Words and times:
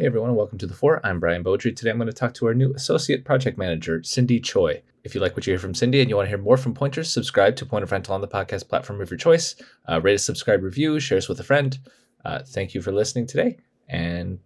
Hey 0.00 0.06
everyone, 0.06 0.34
welcome 0.34 0.56
to 0.56 0.66
the 0.66 0.72
Four. 0.72 1.04
I'm 1.04 1.20
Brian 1.20 1.44
Beaudry. 1.44 1.76
Today 1.76 1.90
I'm 1.90 1.98
going 1.98 2.06
to 2.06 2.14
talk 2.14 2.32
to 2.32 2.46
our 2.46 2.54
new 2.54 2.72
Associate 2.72 3.22
Project 3.22 3.58
Manager, 3.58 4.02
Cindy 4.02 4.40
Choi. 4.40 4.80
If 5.04 5.14
you 5.14 5.20
like 5.20 5.36
what 5.36 5.46
you 5.46 5.50
hear 5.50 5.58
from 5.58 5.74
Cindy 5.74 6.00
and 6.00 6.08
you 6.08 6.16
want 6.16 6.24
to 6.24 6.30
hear 6.30 6.38
more 6.38 6.56
from 6.56 6.72
Pointers, 6.72 7.12
subscribe 7.12 7.54
to 7.56 7.66
Point 7.66 7.82
of 7.82 7.92
Rental 7.92 8.14
on 8.14 8.22
the 8.22 8.26
podcast 8.26 8.66
platform 8.66 9.02
of 9.02 9.10
your 9.10 9.18
choice. 9.18 9.56
Uh, 9.86 10.00
rate 10.00 10.14
a 10.14 10.18
subscribe 10.18 10.62
review, 10.62 10.98
share 11.00 11.18
us 11.18 11.28
with 11.28 11.38
a 11.38 11.44
friend. 11.44 11.78
Uh, 12.24 12.38
thank 12.38 12.72
you 12.72 12.80
for 12.80 12.92
listening 12.92 13.26
today, 13.26 13.58
and 13.90 14.38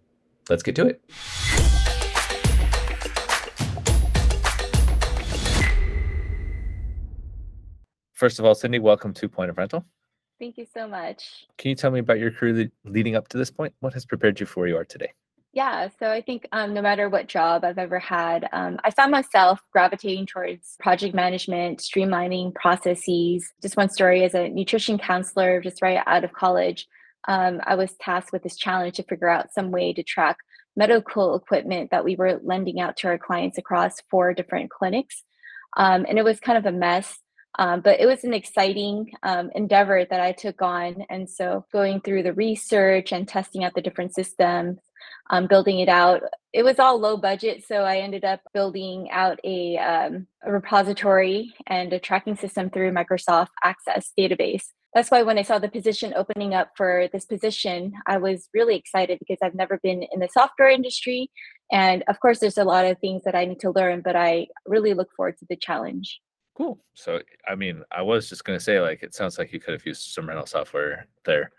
let's 0.50 0.64
get 0.64 0.74
to 0.74 0.88
it. 0.88 1.00
First 8.12 8.40
of 8.40 8.44
all, 8.44 8.56
Cindy, 8.56 8.80
welcome 8.80 9.14
to 9.14 9.28
Point 9.28 9.50
of 9.50 9.58
Rental. 9.58 9.84
Thank 10.40 10.58
you 10.58 10.66
so 10.74 10.88
much. 10.88 11.46
Can 11.58 11.68
you 11.68 11.76
tell 11.76 11.92
me 11.92 12.00
about 12.00 12.18
your 12.18 12.32
career 12.32 12.72
leading 12.84 13.14
up 13.14 13.28
to 13.28 13.38
this 13.38 13.52
point? 13.52 13.72
What 13.78 13.94
has 13.94 14.04
prepared 14.04 14.40
you 14.40 14.46
for 14.46 14.58
where 14.58 14.68
you 14.68 14.76
are 14.76 14.84
today? 14.84 15.12
Yeah, 15.54 15.88
so 16.00 16.10
I 16.10 16.20
think 16.20 16.48
um, 16.50 16.74
no 16.74 16.82
matter 16.82 17.08
what 17.08 17.28
job 17.28 17.64
I've 17.64 17.78
ever 17.78 18.00
had, 18.00 18.48
um, 18.52 18.76
I 18.82 18.90
found 18.90 19.12
myself 19.12 19.60
gravitating 19.72 20.26
towards 20.26 20.76
project 20.80 21.14
management, 21.14 21.78
streamlining 21.78 22.52
processes. 22.56 23.52
Just 23.62 23.76
one 23.76 23.88
story 23.88 24.24
as 24.24 24.34
a 24.34 24.48
nutrition 24.48 24.98
counselor, 24.98 25.60
just 25.60 25.80
right 25.80 26.02
out 26.06 26.24
of 26.24 26.32
college, 26.32 26.88
um, 27.28 27.60
I 27.64 27.76
was 27.76 27.94
tasked 28.00 28.32
with 28.32 28.42
this 28.42 28.56
challenge 28.56 28.96
to 28.96 29.04
figure 29.04 29.28
out 29.28 29.52
some 29.52 29.70
way 29.70 29.92
to 29.92 30.02
track 30.02 30.38
medical 30.74 31.36
equipment 31.36 31.92
that 31.92 32.04
we 32.04 32.16
were 32.16 32.40
lending 32.42 32.80
out 32.80 32.96
to 32.96 33.06
our 33.06 33.18
clients 33.18 33.56
across 33.56 34.00
four 34.10 34.34
different 34.34 34.72
clinics. 34.72 35.22
Um, 35.76 36.04
and 36.08 36.18
it 36.18 36.24
was 36.24 36.40
kind 36.40 36.58
of 36.58 36.66
a 36.66 36.76
mess. 36.76 37.18
Um, 37.56 37.80
but 37.80 38.00
it 38.00 38.06
was 38.06 38.24
an 38.24 38.34
exciting 38.34 39.12
um, 39.22 39.52
endeavor 39.54 40.04
that 40.10 40.20
I 40.20 40.32
took 40.32 40.60
on. 40.60 41.04
And 41.08 41.30
so 41.30 41.64
going 41.72 42.00
through 42.00 42.24
the 42.24 42.32
research 42.32 43.12
and 43.12 43.28
testing 43.28 43.62
out 43.62 43.74
the 43.76 43.80
different 43.80 44.12
systems, 44.12 44.80
um, 45.30 45.46
building 45.46 45.80
it 45.80 45.88
out, 45.88 46.22
it 46.52 46.62
was 46.62 46.78
all 46.78 46.98
low 46.98 47.16
budget. 47.16 47.64
So 47.66 47.76
I 47.76 47.98
ended 47.98 48.24
up 48.24 48.40
building 48.52 49.10
out 49.10 49.38
a, 49.44 49.76
um, 49.78 50.26
a 50.44 50.52
repository 50.52 51.54
and 51.66 51.92
a 51.92 51.98
tracking 51.98 52.36
system 52.36 52.70
through 52.70 52.92
Microsoft 52.92 53.48
Access 53.62 54.12
database. 54.18 54.66
That's 54.94 55.10
why 55.10 55.22
when 55.22 55.38
I 55.38 55.42
saw 55.42 55.58
the 55.58 55.68
position 55.68 56.14
opening 56.14 56.54
up 56.54 56.70
for 56.76 57.08
this 57.12 57.24
position, 57.24 57.94
I 58.06 58.18
was 58.18 58.48
really 58.54 58.76
excited 58.76 59.18
because 59.18 59.38
I've 59.42 59.56
never 59.56 59.80
been 59.82 60.04
in 60.12 60.20
the 60.20 60.28
software 60.32 60.68
industry. 60.68 61.30
And 61.72 62.04
of 62.06 62.20
course, 62.20 62.38
there's 62.38 62.58
a 62.58 62.64
lot 62.64 62.84
of 62.84 62.98
things 63.00 63.22
that 63.24 63.34
I 63.34 63.44
need 63.44 63.58
to 63.60 63.72
learn, 63.72 64.02
but 64.04 64.14
I 64.14 64.46
really 64.66 64.94
look 64.94 65.08
forward 65.16 65.38
to 65.38 65.46
the 65.48 65.56
challenge. 65.56 66.20
Cool. 66.56 66.78
So, 66.94 67.20
I 67.48 67.56
mean, 67.56 67.82
I 67.90 68.02
was 68.02 68.28
just 68.28 68.44
going 68.44 68.56
to 68.56 68.64
say, 68.64 68.80
like, 68.80 69.02
it 69.02 69.14
sounds 69.14 69.38
like 69.38 69.52
you 69.52 69.58
could 69.58 69.72
have 69.72 69.84
used 69.84 70.12
some 70.12 70.28
rental 70.28 70.46
software 70.46 71.08
there. 71.24 71.50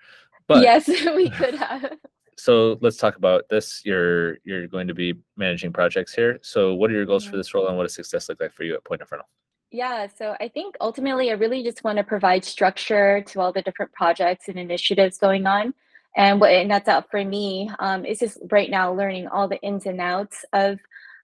But 0.47 0.63
yes, 0.63 0.87
we 1.15 1.29
could 1.29 1.55
have. 1.55 1.97
So 2.37 2.77
let's 2.81 2.97
talk 2.97 3.15
about 3.15 3.43
this. 3.49 3.81
You're 3.85 4.37
you're 4.43 4.67
going 4.67 4.87
to 4.87 4.93
be 4.93 5.15
managing 5.37 5.71
projects 5.71 6.13
here. 6.13 6.39
So 6.41 6.73
what 6.73 6.89
are 6.91 6.93
your 6.93 7.05
goals 7.05 7.23
for 7.23 7.31
mm-hmm. 7.31 7.37
this 7.37 7.53
role, 7.53 7.67
and 7.67 7.77
what 7.77 7.83
does 7.83 7.95
success 7.95 8.29
look 8.29 8.41
like 8.41 8.53
for 8.53 8.63
you 8.63 8.75
at 8.75 8.83
Point 8.83 9.01
of 9.01 9.11
Rental? 9.11 9.27
Yeah, 9.71 10.07
so 10.07 10.35
I 10.39 10.47
think 10.47 10.75
ultimately, 10.79 11.31
I 11.31 11.33
really 11.33 11.63
just 11.63 11.83
want 11.83 11.97
to 11.97 12.03
provide 12.03 12.45
structure 12.45 13.21
to 13.21 13.41
all 13.41 13.51
the 13.51 13.61
different 13.61 13.91
projects 13.93 14.47
and 14.47 14.57
initiatives 14.57 15.17
going 15.17 15.47
on. 15.47 15.73
And 16.17 16.39
what 16.39 16.51
and 16.51 16.71
that's 16.71 16.87
out 16.87 17.09
for 17.09 17.23
me 17.23 17.69
um, 17.79 18.05
is 18.05 18.19
just 18.19 18.37
right 18.51 18.69
now 18.69 18.93
learning 18.93 19.27
all 19.27 19.47
the 19.47 19.61
ins 19.61 19.85
and 19.85 19.99
outs 19.99 20.45
of 20.53 20.79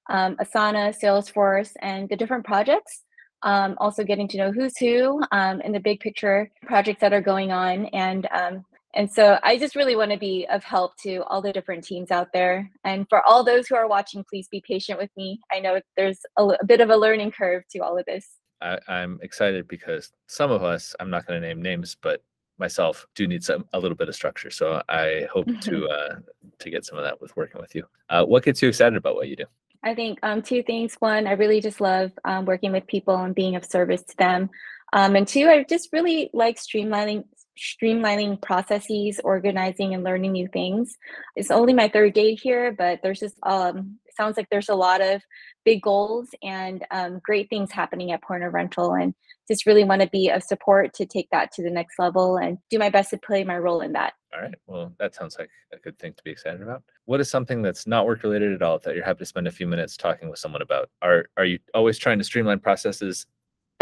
um, 0.10 0.36
Asana, 0.38 0.94
Salesforce, 0.98 1.74
and 1.82 2.10
the 2.10 2.16
different 2.16 2.46
projects 2.46 3.04
um, 3.44 3.76
also 3.80 4.04
getting 4.04 4.28
to 4.30 4.38
know 4.38 4.52
who's 4.52 4.78
who 4.78 5.22
um, 5.32 5.62
in 5.62 5.72
the 5.72 5.80
big 5.80 6.00
picture 6.00 6.52
projects 6.64 7.02
that 7.02 7.14
are 7.14 7.22
going 7.22 7.52
on 7.52 7.86
and 7.88 8.28
um, 8.32 8.66
and 8.94 9.12
so 9.12 9.40
i 9.44 9.58
just 9.58 9.76
really 9.76 9.96
want 9.96 10.12
to 10.12 10.18
be 10.18 10.48
of 10.52 10.64
help 10.64 10.98
to 10.98 11.24
all 11.24 11.42
the 11.42 11.54
different 11.54 11.84
teams 11.84 12.12
out 12.12 12.30
there. 12.34 12.70
And 12.84 13.08
for 13.10 13.22
all 13.28 13.44
those 13.44 13.68
who 13.68 13.76
are 13.76 13.88
watching 13.88 14.24
please 14.30 14.48
be 14.50 14.62
patient 14.66 15.00
with 15.00 15.10
me. 15.16 15.40
I 15.52 15.60
know 15.60 15.80
there's 15.98 16.20
a, 16.38 16.44
a 16.44 16.66
bit 16.66 16.82
of 16.82 16.90
a 16.90 16.98
learning 16.98 17.32
curve 17.32 17.64
to 17.72 17.80
all 17.80 17.98
of 17.98 18.06
this. 18.06 18.28
I, 18.62 18.78
i'm 18.88 19.20
excited 19.24 19.68
because 19.68 20.12
some 20.28 20.52
of 20.52 20.64
us 20.64 20.96
i'm 21.00 21.10
not 21.10 21.26
going 21.26 21.42
to 21.42 21.48
name 21.48 21.62
names 21.62 21.98
but 22.02 22.24
myself 22.60 23.08
do 23.16 23.28
need 23.28 23.44
some 23.44 23.66
a 23.74 23.80
little 23.80 23.98
bit 23.98 24.08
of 24.08 24.16
structure. 24.16 24.52
So 24.52 24.82
i 24.88 25.28
hope 25.32 25.48
to 25.62 25.88
uh, 25.96 26.16
to 26.60 26.70
get 26.70 26.86
some 26.86 26.98
of 26.98 27.04
that 27.04 27.20
with 27.20 27.36
working 27.36 27.60
with 27.60 27.76
you. 27.76 27.84
Uh, 28.10 28.24
what 28.24 28.44
gets 28.44 28.62
you 28.62 28.70
excited 28.70 28.96
about 28.96 29.16
what 29.16 29.28
you 29.28 29.36
do? 29.36 29.46
I 29.84 29.96
think 29.96 30.20
um, 30.22 30.42
two 30.42 30.62
things. 30.64 30.96
One, 31.00 31.26
I 31.26 31.32
really 31.32 31.60
just 31.60 31.82
love 31.82 32.12
um, 32.24 32.46
working 32.46 32.72
with 32.72 32.86
people 32.86 33.16
and 33.16 33.34
being 33.34 33.56
of 33.56 33.66
service 33.66 34.04
to 34.04 34.18
them. 34.18 34.50
Um, 34.94 35.16
and 35.16 35.28
two, 35.28 35.50
I 35.50 35.64
just 35.64 35.90
really 35.92 36.30
like 36.34 36.58
streamlining 36.58 37.24
streamlining 37.62 38.42
processes, 38.42 39.22
organizing, 39.24 39.94
and 39.94 40.04
learning 40.04 40.32
new 40.32 40.48
things. 40.48 40.98
It's 41.36 41.52
only 41.52 41.74
my 41.74 41.88
third 41.88 42.14
day 42.14 42.34
here, 42.34 42.74
but 42.76 43.00
there's 43.04 43.20
just 43.20 43.36
um, 43.44 44.00
sounds 44.18 44.36
like 44.36 44.48
there's 44.50 44.70
a 44.70 44.76
lot 44.76 45.00
of 45.00 45.22
big 45.64 45.84
goals 45.84 46.30
and 46.42 46.84
um, 46.90 47.22
great 47.24 47.50
things 47.50 47.72
happening 47.72 48.12
at 48.12 48.24
Point 48.24 48.44
of 48.44 48.54
Rental, 48.54 48.94
and 48.94 49.14
just 49.48 49.68
really 49.68 49.84
want 49.84 50.02
to 50.02 50.10
be 50.10 50.30
of 50.30 50.42
support 50.42 50.94
to 50.96 51.06
take 51.06 51.30
that 51.32 51.52
to 51.54 51.64
the 51.64 51.70
next 51.70 52.00
level 52.00 52.38
and 52.38 52.58
do 52.72 52.80
my 52.80 52.90
best 52.90 53.12
to 53.12 53.18
play 53.18 53.44
my 53.44 53.58
role 53.58 53.82
in 53.82 53.94
that. 53.94 54.14
All 54.34 54.42
right. 54.42 54.56
Well, 54.66 54.94
that 54.98 55.14
sounds 55.14 55.36
like 55.38 55.50
a 55.72 55.78
good 55.78 56.00
thing 56.00 56.14
to 56.14 56.24
be 56.24 56.32
excited 56.32 56.62
about. 56.62 56.84
What 57.06 57.20
is 57.20 57.30
something 57.30 57.62
that's 57.62 57.86
not 57.86 58.08
work 58.08 58.24
related 58.24 58.54
at 58.54 58.62
all 58.64 58.80
that 58.80 58.96
you're 58.96 59.06
happy 59.06 59.20
to 59.20 59.26
spend 59.26 59.48
a 59.48 59.52
few 59.52 59.68
minutes 59.68 59.98
talking 59.98 60.30
with 60.30 60.40
someone 60.40 60.64
about? 60.64 60.90
Are 61.04 61.26
are 61.38 61.46
you 61.46 61.60
always 61.76 62.00
trying 62.00 62.18
to 62.18 62.24
streamline 62.24 62.60
processes, 62.60 63.28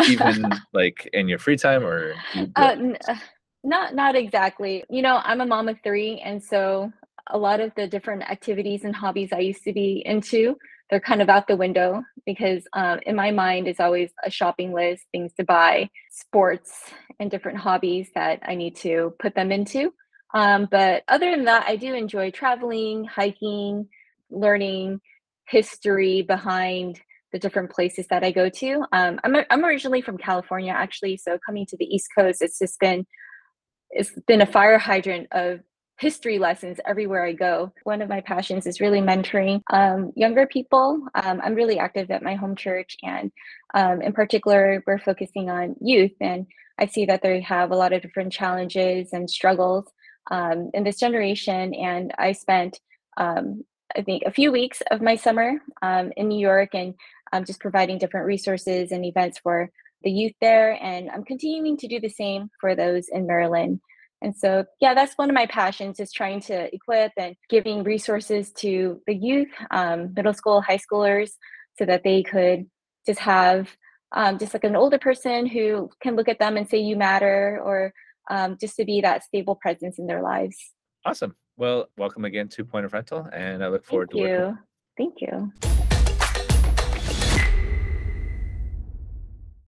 even 0.09 0.51
like 0.73 1.09
in 1.13 1.29
your 1.29 1.39
free 1.39 1.55
time, 1.55 1.85
or? 1.85 2.15
Uh, 2.55 2.75
n- 2.77 2.97
uh, 3.07 3.15
not 3.63 3.95
not 3.95 4.15
exactly. 4.15 4.83
You 4.89 5.01
know, 5.01 5.21
I'm 5.23 5.41
a 5.41 5.45
mom 5.45 5.67
of 5.67 5.77
three, 5.83 6.21
and 6.23 6.43
so 6.43 6.91
a 7.29 7.37
lot 7.37 7.59
of 7.59 7.71
the 7.75 7.87
different 7.87 8.23
activities 8.23 8.83
and 8.83 8.95
hobbies 8.95 9.29
I 9.31 9.39
used 9.39 9.63
to 9.63 9.73
be 9.73 10.01
into, 10.05 10.57
they're 10.89 10.99
kind 10.99 11.21
of 11.21 11.29
out 11.29 11.47
the 11.47 11.55
window 11.55 12.03
because 12.25 12.63
um, 12.73 12.99
in 13.05 13.15
my 13.15 13.31
mind 13.31 13.67
is 13.67 13.79
always 13.79 14.11
a 14.25 14.31
shopping 14.31 14.73
list, 14.73 15.03
things 15.11 15.33
to 15.33 15.43
buy, 15.43 15.89
sports, 16.09 16.91
and 17.19 17.29
different 17.29 17.59
hobbies 17.59 18.09
that 18.15 18.39
I 18.43 18.55
need 18.55 18.75
to 18.77 19.13
put 19.19 19.35
them 19.35 19.51
into. 19.51 19.93
Um, 20.33 20.67
but 20.69 21.03
other 21.07 21.29
than 21.31 21.45
that, 21.45 21.65
I 21.67 21.75
do 21.75 21.93
enjoy 21.93 22.31
traveling, 22.31 23.05
hiking, 23.05 23.87
learning 24.29 25.01
history 25.47 26.21
behind 26.21 26.99
the 27.31 27.39
different 27.39 27.71
places 27.71 28.07
that 28.09 28.23
I 28.23 28.31
go 28.31 28.49
to. 28.49 28.85
Um, 28.91 29.19
I'm, 29.23 29.35
I'm 29.49 29.65
originally 29.65 30.01
from 30.01 30.17
California, 30.17 30.71
actually. 30.71 31.17
So 31.17 31.37
coming 31.45 31.65
to 31.67 31.77
the 31.77 31.85
East 31.85 32.09
Coast, 32.17 32.41
it's 32.41 32.59
just 32.59 32.79
been 32.79 33.05
it's 33.91 34.11
been 34.27 34.41
a 34.41 34.45
fire 34.45 34.77
hydrant 34.77 35.27
of 35.31 35.59
history 35.99 36.39
lessons 36.39 36.79
everywhere 36.87 37.25
I 37.25 37.33
go. 37.33 37.73
One 37.83 38.01
of 38.01 38.07
my 38.07 38.21
passions 38.21 38.65
is 38.65 38.79
really 38.79 39.01
mentoring 39.01 39.61
um, 39.71 40.13
younger 40.15 40.47
people. 40.47 41.05
Um, 41.13 41.41
I'm 41.43 41.55
really 41.55 41.77
active 41.77 42.09
at 42.09 42.23
my 42.23 42.35
home 42.35 42.55
church, 42.55 42.95
and 43.03 43.31
um, 43.73 44.01
in 44.01 44.13
particular, 44.13 44.81
we're 44.87 44.99
focusing 44.99 45.49
on 45.49 45.75
youth. 45.81 46.13
And 46.21 46.47
I 46.79 46.85
see 46.85 47.05
that 47.05 47.21
they 47.21 47.41
have 47.41 47.71
a 47.71 47.75
lot 47.75 47.91
of 47.91 48.01
different 48.01 48.31
challenges 48.31 49.09
and 49.11 49.29
struggles 49.29 49.85
um, 50.31 50.71
in 50.73 50.83
this 50.83 50.97
generation. 50.97 51.73
And 51.73 52.13
I 52.17 52.31
spent, 52.31 52.79
um, 53.17 53.65
I 53.95 54.01
think, 54.01 54.23
a 54.25 54.31
few 54.31 54.51
weeks 54.51 54.81
of 54.91 55.01
my 55.01 55.17
summer 55.17 55.59
um, 55.81 56.13
in 56.15 56.29
New 56.29 56.39
York 56.39 56.69
and 56.73 56.93
just 57.45 57.59
providing 57.59 57.97
different 57.97 58.25
resources 58.25 58.91
and 58.91 59.05
events 59.05 59.39
for 59.39 59.69
the 60.03 60.11
youth 60.11 60.33
there. 60.41 60.81
And 60.81 61.09
I'm 61.09 61.23
continuing 61.23 61.77
to 61.77 61.87
do 61.87 61.99
the 61.99 62.09
same 62.09 62.49
for 62.59 62.75
those 62.75 63.07
in 63.09 63.27
Maryland. 63.27 63.81
And 64.21 64.35
so, 64.35 64.65
yeah, 64.81 64.93
that's 64.93 65.13
one 65.17 65.29
of 65.29 65.33
my 65.33 65.45
passions 65.45 65.99
is 65.99 66.11
trying 66.11 66.41
to 66.41 66.73
equip 66.73 67.13
and 67.17 67.35
giving 67.49 67.83
resources 67.83 68.51
to 68.53 69.01
the 69.07 69.15
youth, 69.15 69.51
um, 69.71 70.13
middle 70.13 70.33
school, 70.33 70.61
high 70.61 70.79
schoolers, 70.79 71.31
so 71.77 71.85
that 71.85 72.03
they 72.03 72.23
could 72.23 72.65
just 73.05 73.19
have 73.19 73.69
um, 74.11 74.37
just 74.37 74.53
like 74.53 74.63
an 74.63 74.75
older 74.75 74.97
person 74.97 75.45
who 75.45 75.89
can 76.01 76.15
look 76.15 76.27
at 76.27 76.39
them 76.39 76.57
and 76.57 76.67
say, 76.67 76.79
you 76.79 76.97
matter, 76.97 77.61
or 77.63 77.93
um, 78.29 78.57
just 78.59 78.75
to 78.77 78.85
be 78.85 79.01
that 79.01 79.23
stable 79.23 79.55
presence 79.55 79.99
in 79.99 80.07
their 80.07 80.21
lives. 80.21 80.57
Awesome. 81.05 81.35
Well, 81.57 81.89
welcome 81.97 82.25
again 82.25 82.47
to 82.49 82.65
Point 82.65 82.85
of 82.85 82.93
Rental, 82.93 83.27
and 83.31 83.63
I 83.63 83.67
look 83.67 83.85
forward 83.85 84.09
Thank 84.11 84.25
to 84.25 84.31
you. 84.31 84.57
Thank 84.97 85.21
you. 85.21 85.88